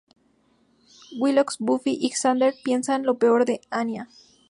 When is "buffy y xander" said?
1.59-2.55